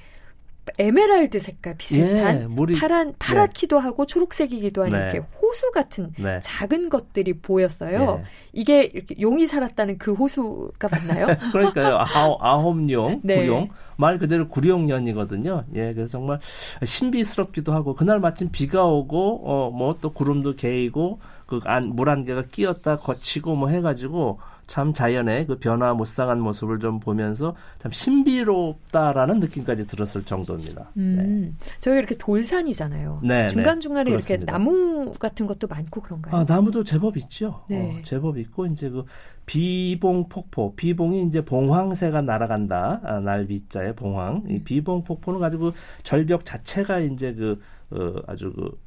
에메랄드 0.78 1.40
색깔 1.40 1.76
비슷한 1.78 2.42
예, 2.42 2.46
물이 2.48 2.80
파란 2.80 3.14
파랗기도 3.20 3.80
하고 3.80 4.06
초록색이기도 4.06 4.84
한 4.84 4.92
네. 4.92 4.98
이렇게 4.98 5.18
호수 5.42 5.72
같은 5.72 6.14
네. 6.18 6.40
작은 6.42 6.90
것들이 6.90 7.34
보였어요. 7.40 8.20
예. 8.22 8.26
이게 8.54 8.84
이렇게 8.84 9.16
용이 9.20 9.48
살았다는 9.48 9.98
그 9.98 10.14
호수가 10.14 10.88
맞나요? 10.90 11.28
그러니까요. 11.52 11.98
아홉, 12.00 12.44
아홉룡, 12.44 13.22
네. 13.24 13.42
구룡. 13.46 13.70
말 14.00 14.20
그대로 14.20 14.48
구룡년이거든요. 14.48 15.64
예, 15.76 15.94
그래서 15.94 16.12
정말 16.12 16.40
신비스럽기도 16.84 17.74
하고, 17.74 17.96
그날 17.96 18.20
마침 18.20 18.50
비가 18.52 18.86
오고, 18.86 19.42
어, 19.46 19.72
뭐 19.72 19.98
또 20.02 20.12
구름도 20.14 20.56
개이고, 20.56 21.20
그 21.48 21.60
안, 21.66 21.90
물 21.96 22.10
안개가 22.10 22.44
끼었다 22.52 22.98
거치고 22.98 23.56
뭐 23.56 23.70
해가지고, 23.70 24.40
참 24.68 24.94
자연의 24.94 25.48
그 25.48 25.58
변화 25.58 25.94
무쌍한 25.94 26.40
모습을 26.42 26.80
좀 26.80 27.00
보면서 27.00 27.56
참 27.80 27.92
신비롭다라는 27.92 29.40
느낌까지 29.40 29.88
들었을 29.88 30.24
정도입니다. 30.24 30.92
음, 30.98 31.56
저희가 31.80 32.00
이렇게 32.00 32.16
돌산이잖아요. 32.18 33.22
네, 33.24 33.48
중간 33.48 33.80
중간에 33.80 34.12
네, 34.12 34.16
이렇게. 34.16 34.38
나무 34.38 35.14
같은 35.14 35.48
것도 35.48 35.68
많고 35.68 36.02
그런가요? 36.02 36.36
아, 36.36 36.46
나무도 36.48 36.84
제법 36.84 37.16
있죠. 37.18 37.64
네. 37.70 38.00
어, 38.00 38.02
제법 38.04 38.38
있고 38.38 38.66
이제 38.68 38.90
그 38.90 39.06
비봉 39.46 40.28
폭포, 40.28 40.76
비봉이 40.76 41.24
이제 41.24 41.44
봉황새가 41.44 42.22
날아간다. 42.22 43.00
아, 43.04 43.20
날비자의 43.22 43.96
봉황. 43.96 44.44
음. 44.46 44.52
이 44.52 44.64
비봉 44.64 45.06
폭포는 45.06 45.40
가지고 45.40 45.72
절벽 46.04 46.46
자체가 46.46 47.00
이제 47.00 47.34
그 47.34 47.60
어, 47.92 48.22
아주 48.28 48.52
그 48.54 48.78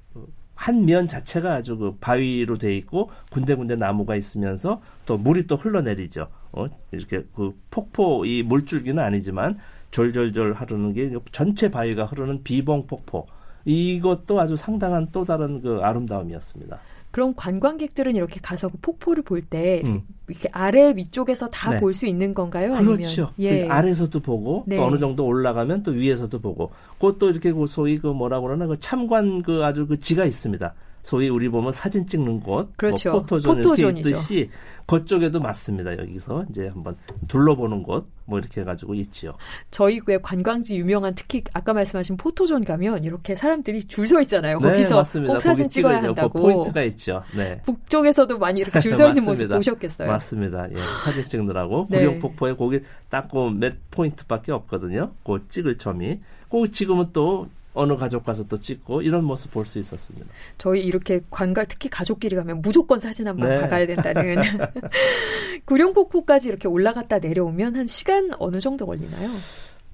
한 0.61 0.85
면 0.85 1.09
자체가 1.09 1.55
아주 1.55 1.79
그 1.79 1.97
바위로 2.01 2.59
돼 2.59 2.77
있고 2.77 3.11
군데군데 3.31 3.77
나무가 3.77 4.15
있으면서 4.15 4.83
또 5.07 5.17
물이 5.17 5.47
또 5.47 5.57
흘러내리죠. 5.57 6.29
어, 6.53 6.67
이렇게 6.93 7.25
그 7.35 7.59
폭포 7.71 8.27
이 8.27 8.43
물줄기는 8.43 9.03
아니지만 9.03 9.59
졸졸졸 9.91 10.53
흐르는 10.55 10.93
게 10.93 11.11
전체 11.33 11.71
바위가 11.71 12.05
흐르는 12.05 12.43
비봉 12.45 12.87
폭포. 12.87 13.27
이것도 13.65 14.39
아주 14.39 14.57
상당한 14.57 15.09
또 15.13 15.25
다른 15.25 15.63
그 15.63 15.81
아름다움이었습니다. 15.83 16.79
그럼 17.11 17.35
관광객들은 17.35 18.15
이렇게 18.15 18.41
가서 18.41 18.69
그 18.69 18.79
폭포를 18.81 19.25
볼때 19.25 19.83
음. 19.85 20.03
이렇게 20.29 20.49
아래 20.53 20.95
위쪽에서 20.95 21.49
다 21.49 21.73
네. 21.73 21.81
볼수 21.81 22.07
있는 22.07 22.35
건가요? 22.35 22.73
그렇죠. 22.75 23.23
아니면 23.23 23.35
예. 23.41 23.67
그 23.67 23.73
아래서도 23.73 24.21
보고 24.21 24.65
네. 24.67 24.77
또 24.77 24.85
어느 24.85 24.99
정도 24.99 25.27
올라가면 25.27 25.83
또 25.83 25.91
위에서도 25.91 26.39
보고 26.41 26.71
그것도 26.99 27.31
이렇게 27.31 27.53
그 27.53 27.67
소위 27.67 27.99
그 27.99 28.07
뭐라 28.07 28.41
그러나 28.41 28.67
그 28.67 28.79
참관 28.79 29.43
그 29.43 29.65
아주 29.65 29.87
그 29.87 29.99
지가 29.99 30.25
있습니다. 30.25 30.73
소위 31.03 31.29
우리 31.29 31.49
보면 31.49 31.73
사진 31.73 32.07
찍는 32.07 32.41
곳, 32.41 32.77
그렇죠. 32.77 33.11
뭐 33.13 33.21
포토존 33.21 33.55
이렇게 33.57 33.69
포토존이죠. 33.71 34.09
있듯이 34.11 34.51
그쪽에도 34.87 35.41
맞습니다. 35.41 35.97
여기서 35.99 36.45
이제 36.51 36.69
한번 36.69 36.97
둘러보는 37.29 37.83
곳 37.83 38.07
뭐 38.31 38.39
이렇게 38.39 38.61
해가지고 38.61 38.95
있지요. 38.95 39.35
저희 39.73 40.01
왜 40.07 40.17
관광지 40.19 40.77
유명한 40.77 41.15
특히 41.17 41.43
아까 41.53 41.73
말씀하신 41.73 42.17
포토존 42.17 42.65
가면 42.65 43.03
이렇게 43.03 43.35
사람들이 43.35 43.83
줄 43.85 44.07
서 44.07 44.21
있잖아요. 44.23 44.59
네, 44.61 44.69
거기서 44.71 44.97
맞습니다. 44.99 45.35
꼭 45.35 45.41
사진 45.41 45.69
찍어야 45.69 45.97
찍으려고 46.01 46.21
한다고. 46.21 46.41
포인트가 46.41 46.83
있죠. 46.85 47.25
네. 47.37 47.61
북쪽에서도 47.65 48.39
많이 48.39 48.61
이렇게 48.61 48.79
줄 48.79 48.95
서 48.95 49.09
있는 49.09 49.25
모습. 49.25 49.49
보셨겠어요. 49.51 50.07
맞습니다. 50.09 50.69
예, 50.71 50.77
사진 51.05 51.29
찍느라고 51.29 51.89
네. 51.91 51.99
구룡폭포에 51.99 52.55
거기 52.55 52.81
딱그 53.09 53.51
몇 53.59 53.75
포인트밖에 53.91 54.53
없거든요. 54.53 55.11
그 55.25 55.45
찍을 55.49 55.79
점이. 55.79 56.21
꼭 56.49 56.69
지금은 56.73 57.09
또 57.13 57.49
어느 57.73 57.97
가족 57.97 58.25
가서 58.25 58.45
또 58.49 58.61
찍고 58.61 59.03
이런 59.03 59.25
모습 59.25 59.53
볼 59.53 59.65
수 59.65 59.79
있었습니다. 59.79 60.27
저희 60.59 60.81
이렇게 60.83 61.21
관광 61.31 61.65
특히 61.69 61.89
가족끼리 61.89 62.35
가면 62.37 62.61
무조건 62.63 62.99
사진 62.99 63.29
한번 63.29 63.49
네. 63.49 63.61
박아야 63.61 63.87
된다는 63.87 64.37
구룡폭포까지 65.67 66.49
이렇게 66.49 66.69
올라갔다 66.69 67.19
내려오면 67.19 67.77
한 67.77 67.87
시간 67.87 68.31
어느 68.39 68.59
정도 68.61 68.87
걸리나요? 68.87 69.31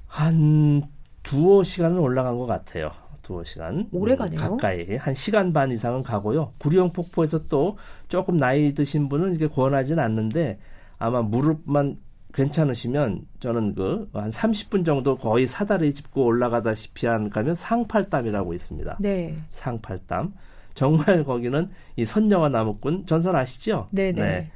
한 0.07 0.83
두어 1.23 1.63
시간은 1.63 1.99
올라간 1.99 2.39
것 2.39 2.47
같아요. 2.47 2.91
두어 3.23 3.43
시간. 3.45 3.89
오래 3.93 4.13
음, 4.15 4.19
가네요. 4.19 4.39
가까이 4.41 4.97
한 4.97 5.13
시간 5.15 5.53
반 5.53 5.71
이상은 5.73 6.03
가고요. 6.03 6.53
구룡폭포에서 6.59 7.49
또 7.49 7.77
조금 8.09 8.37
나이 8.37 8.73
드신 8.73 9.09
분은 9.09 9.35
이게 9.35 9.49
권하지는 9.49 10.03
않는데 10.03 10.59
아마 10.99 11.21
무릎만 11.23 11.99
괜찮으시면 12.37 13.23
저는 13.41 13.75
그 13.75 14.09
한 14.13 14.31
30분 14.31 14.85
정도 14.85 15.17
거의 15.17 15.47
사다리 15.47 15.93
짚고 15.93 16.25
올라가다시피 16.25 17.07
한 17.07 17.31
가면 17.31 17.55
상팔담이라고 17.55 18.55
있습니다. 18.55 18.99
네. 19.01 19.35
상팔담. 19.53 20.33
정말 20.75 21.25
거기는 21.25 21.71
이 21.97 22.05
선녀와 22.05 22.51
나무꾼 22.51 23.07
전설 23.07 23.35
아시죠? 23.37 23.89
네네. 23.91 24.51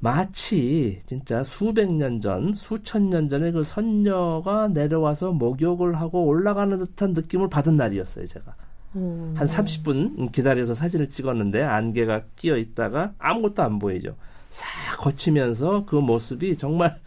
마치 0.00 0.98
진짜 1.06 1.42
수백 1.44 1.90
년 1.90 2.20
전, 2.20 2.52
수천 2.54 3.08
년 3.08 3.28
전에 3.28 3.52
그 3.52 3.62
선녀가 3.62 4.68
내려와서 4.68 5.32
목욕을 5.32 5.94
하고 5.98 6.26
올라가는 6.26 6.76
듯한 6.76 7.14
느낌을 7.14 7.48
받은 7.48 7.76
날이었어요, 7.76 8.26
제가. 8.26 8.54
음. 8.96 9.32
한 9.36 9.46
30분 9.46 10.30
기다려서 10.32 10.74
사진을 10.74 11.08
찍었는데 11.08 11.62
안개가 11.62 12.22
끼어 12.36 12.56
있다가 12.58 13.12
아무것도 13.18 13.62
안 13.62 13.78
보이죠. 13.78 14.14
싹 14.54 14.98
거치면서 14.98 15.84
그 15.84 15.96
모습이 15.96 16.56
정말 16.56 17.00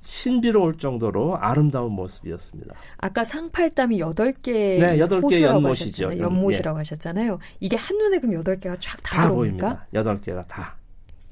신비로울 0.00 0.78
정도로 0.78 1.36
아름다운 1.36 1.92
모습이었습니다. 1.92 2.74
아까 2.96 3.22
상팔담이 3.22 4.00
여덟 4.00 4.32
개 4.32 4.78
네, 4.78 4.98
여덟 4.98 5.20
개 5.20 5.24
호수라고 5.26 5.56
연못이죠. 5.56 6.06
하셨잖아요. 6.06 6.22
연- 6.22 6.32
연못이라고 6.32 6.78
하셨잖아요. 6.78 7.38
이게 7.60 7.76
한눈에 7.76 8.18
그럼 8.18 8.34
여덟 8.34 8.58
개가 8.58 8.76
쫙다다 8.78 9.22
들어옵니까? 9.24 9.34
보입니다. 9.34 9.86
여덟 9.92 10.20
개가 10.22 10.42
다. 10.44 10.76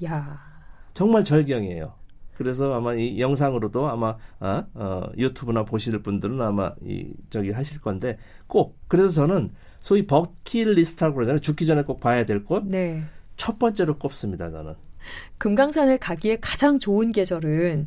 야. 0.05 0.39
정말 0.93 1.25
절경이에요. 1.25 1.95
그래서 2.37 2.75
아마 2.75 2.95
이 2.95 3.19
영상으로도 3.19 3.89
아마 3.89 4.17
어, 4.41 4.65
어, 4.75 5.03
유튜브나 5.17 5.65
보실 5.65 5.99
분들은 6.03 6.41
아마 6.43 6.73
이 6.85 7.11
저기 7.31 7.53
하실 7.53 7.81
건데 7.81 8.19
꼭 8.47 8.79
그래서 8.87 9.09
저는 9.13 9.51
소위 9.81 10.07
버킷리스트라고 10.07 11.15
그러잖아요. 11.15 11.41
죽기 11.41 11.65
전에 11.65 11.83
꼭 11.85 12.01
봐야 12.01 12.27
될 12.27 12.45
곳. 12.45 12.65
네. 12.67 13.03
첫 13.37 13.59
번째로 13.59 13.97
꼽습니다. 13.97 14.51
저는. 14.51 14.75
금강산을 15.39 15.99
가기에 15.99 16.39
가장 16.41 16.79
좋은 16.79 17.13
계절은 17.13 17.87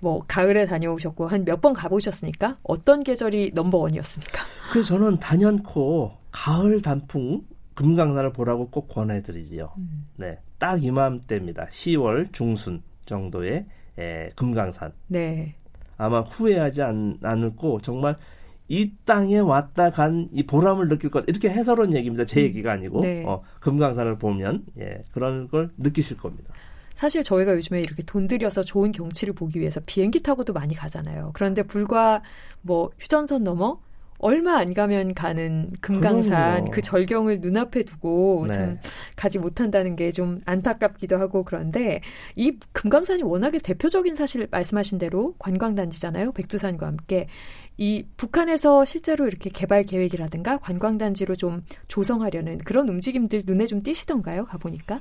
뭐 0.00 0.22
가을에 0.26 0.66
다녀오셨고 0.66 1.28
한 1.28 1.44
몇 1.44 1.60
번 1.60 1.72
가보셨으니까 1.72 2.58
어떤 2.64 3.02
계절이 3.04 3.52
넘버 3.54 3.78
원이었습니까? 3.78 4.42
그래서 4.72 4.88
저는 4.88 5.18
단연코 5.18 6.12
가을 6.32 6.80
단풍 6.82 7.42
금강산을 7.74 8.32
보라고 8.32 8.68
꼭 8.68 8.88
권해드리지요. 8.88 9.72
음. 9.78 10.06
네, 10.16 10.38
딱 10.58 10.82
이맘때입니다. 10.82 11.66
10월 11.66 12.32
중순 12.32 12.82
정도의 13.06 13.64
에, 13.98 14.28
금강산. 14.36 14.92
네. 15.08 15.54
아마 15.96 16.20
후회하지 16.20 16.82
않, 16.82 17.18
않고 17.22 17.80
정말 17.82 18.16
이 18.72 18.90
땅에 19.04 19.38
왔다 19.38 19.90
간 19.90 20.28
이 20.32 20.44
보람을 20.46 20.88
느낄 20.88 21.10
것 21.10 21.24
이렇게 21.28 21.50
해설은 21.50 21.94
얘기입니다. 21.94 22.24
제 22.24 22.40
얘기가 22.42 22.72
아니고 22.72 23.00
네. 23.00 23.22
어, 23.26 23.42
금강산을 23.60 24.16
보면 24.18 24.64
예, 24.80 25.04
그런 25.12 25.48
걸 25.48 25.70
느끼실 25.76 26.16
겁니다. 26.16 26.54
사실 26.94 27.22
저희가 27.22 27.52
요즘에 27.54 27.80
이렇게 27.80 28.02
돈 28.04 28.28
들여서 28.28 28.62
좋은 28.62 28.92
경치를 28.92 29.34
보기 29.34 29.60
위해서 29.60 29.80
비행기 29.84 30.22
타고도 30.22 30.52
많이 30.54 30.74
가잖아요. 30.74 31.32
그런데 31.34 31.62
불과 31.62 32.22
뭐 32.62 32.90
휴전선 32.98 33.44
넘어 33.44 33.78
얼마 34.24 34.58
안 34.58 34.72
가면 34.72 35.14
가는 35.14 35.72
금강산 35.80 36.30
그럼요. 36.66 36.70
그 36.70 36.80
절경을 36.80 37.40
눈앞에 37.40 37.82
두고 37.82 38.44
네. 38.46 38.52
참 38.54 38.78
가지 39.16 39.40
못한다는 39.40 39.96
게 39.96 40.12
좀 40.12 40.40
안타깝기도 40.44 41.18
하고 41.18 41.42
그런데 41.42 42.00
이 42.36 42.56
금강산이 42.72 43.24
워낙에 43.24 43.58
대표적인 43.58 44.14
사실 44.14 44.46
말씀하신 44.48 44.98
대로 44.98 45.34
관광단지잖아요. 45.40 46.32
백두산과 46.32 46.86
함께 46.86 47.26
이 47.82 48.06
북한에서 48.16 48.84
실제로 48.84 49.26
이렇게 49.26 49.50
개발 49.50 49.82
계획이라든가 49.82 50.58
관광단지로 50.58 51.34
좀 51.34 51.64
조성하려는 51.88 52.58
그런 52.58 52.88
움직임들 52.88 53.42
눈에 53.44 53.66
좀 53.66 53.82
띄시던가요? 53.82 54.44
가보니까. 54.44 55.00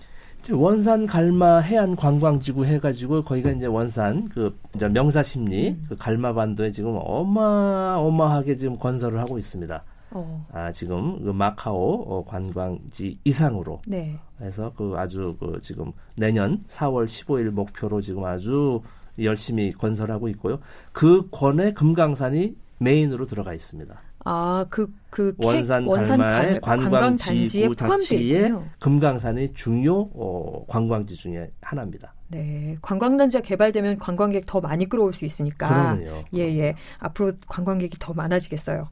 원산 0.52 1.06
갈마 1.06 1.60
해안 1.60 1.96
관광지구 1.96 2.66
해가지고 2.66 3.24
거기가 3.24 3.52
이제 3.52 3.68
원산 3.68 4.30
그 4.30 4.58
이제 4.76 4.88
명사심리 4.88 5.70
음. 5.70 5.86
그 5.90 5.96
갈마반도에 5.96 6.72
지금 6.72 6.98
어마어마하게 7.00 8.56
지금 8.56 8.80
건설을 8.80 9.20
하고 9.20 9.38
있습니다. 9.38 9.84
어, 10.10 10.48
아 10.52 10.72
지금 10.72 11.24
그 11.24 11.30
마카오 11.30 12.02
어, 12.02 12.26
관광지 12.26 13.20
이상으로 13.24 13.84
네. 13.86 14.18
해서 14.42 14.74
그 14.76 14.96
아주 14.98 15.36
그 15.40 15.60
지금 15.62 15.92
내년 16.16 16.58
4월 16.62 17.06
15일 17.06 17.52
목표로 17.52 18.02
지금 18.02 18.26
아주 18.26 18.82
열심히 19.20 19.72
건설하고 19.72 20.30
있고요. 20.30 20.58
그 20.92 21.30
권에 21.30 21.74
금강산이 21.74 22.56
메인으로 22.86 23.26
들어가 23.28 23.54
있습니다. 23.54 24.02
아, 24.26 24.66
그, 24.70 24.88
그, 25.10 25.36
캐- 25.40 25.48
원산 25.48 25.86
원산 25.86 26.18
갈마의 26.20 26.60
관- 26.62 26.80
관광단지에 26.80 27.68
관광지구 27.68 27.76
포함되어 27.76 28.20
있군요. 28.20 28.66
금강산이 28.80 29.54
중요 29.54 30.10
어, 30.14 30.66
관광지 30.68 31.16
중에 31.16 31.50
하나입니다. 31.62 32.14
네. 32.30 32.78
관광단지가 32.82 33.42
개발되면 33.44 33.98
관광객 34.00 34.46
더 34.46 34.60
많이 34.62 34.88
끌어올 34.88 35.12
수 35.14 35.26
있으니까. 35.26 35.68
그러네요. 35.96 36.24
예, 36.34 36.42
예. 36.60 36.76
앞으로 37.00 37.34
관광객이 37.48 37.98
더 38.00 38.14
많아지겠어요. 38.14 38.88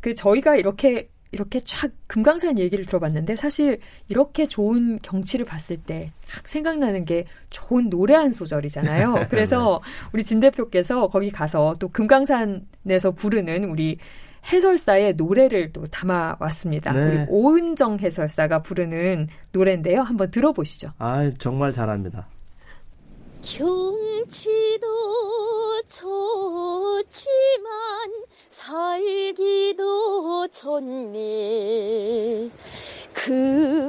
그, 0.00 0.14
저희가 0.14 0.56
이렇게, 0.56 1.08
이렇게 1.32 1.60
쫙 1.60 1.90
금강산 2.06 2.58
얘기를 2.58 2.84
들어봤는데 2.84 3.36
사실 3.36 3.80
이렇게 4.08 4.46
좋은 4.46 4.98
경치를 5.02 5.44
봤을 5.46 5.76
때 5.76 6.08
딱 6.32 6.46
생각나는 6.48 7.04
게 7.04 7.24
좋은 7.50 7.88
노래 7.88 8.14
한 8.14 8.30
소절이잖아요. 8.30 9.26
그래서 9.30 9.80
네. 9.82 10.08
우리 10.12 10.24
진 10.24 10.40
대표께서 10.40 11.08
거기 11.08 11.30
가서 11.30 11.74
또 11.78 11.88
금강산에서 11.88 13.12
부르는 13.16 13.64
우리 13.64 13.98
해설사의 14.52 15.14
노래를 15.14 15.72
또 15.72 15.84
담아 15.86 16.36
왔습니다. 16.40 16.92
네. 16.92 17.00
우리 17.00 17.26
오은정 17.28 17.98
해설사가 18.00 18.62
부르는 18.62 19.28
노래인데요. 19.52 20.02
한번 20.02 20.30
들어보시죠. 20.30 20.90
아 20.98 21.30
정말 21.38 21.72
잘합니다. 21.72 22.28
경치도 23.42 24.86
좋지만 25.86 27.06
살기도 28.48 30.48
좋네 30.48 30.95
금강 33.26 33.85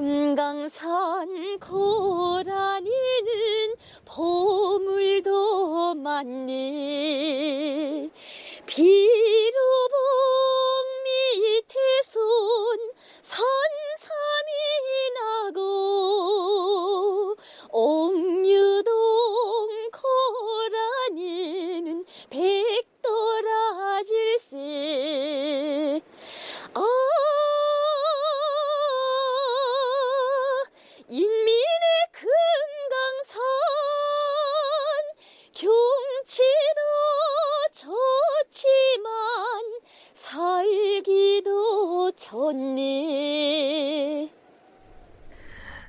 인 31.09 31.36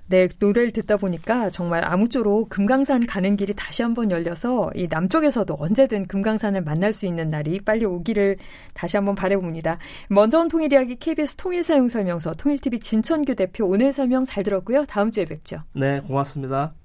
네, 0.08 0.28
노래를 0.40 0.72
듣다 0.72 0.96
보니까 0.96 1.50
정말 1.50 1.84
아무쪼록 1.84 2.48
금강산 2.48 3.06
가는 3.06 3.36
길이 3.36 3.52
다시 3.54 3.82
한번 3.82 4.10
열려서 4.10 4.70
이 4.74 4.88
남쪽에서도 4.88 5.54
언제든 5.58 6.06
금강산을 6.06 6.62
만날 6.62 6.92
수 6.92 7.06
있는 7.06 7.28
날이 7.30 7.60
빨리 7.60 7.84
오기를 7.84 8.36
다시 8.72 8.96
한번 8.96 9.14
바라봅니다. 9.14 9.78
먼저 10.08 10.40
온 10.40 10.48
통일 10.48 10.72
이야기 10.72 10.96
KBS 10.96 11.36
통일 11.36 11.62
사용 11.62 11.88
설명서 11.88 12.32
통일TV 12.34 12.78
진천규 12.78 13.34
대표 13.34 13.66
오늘 13.66 13.92
설명 13.92 14.24
잘 14.24 14.42
들었고요. 14.42 14.86
다음 14.86 15.10
주에 15.10 15.24
뵙죠. 15.24 15.58
네 15.72 16.00
고맙습니다. 16.00 16.77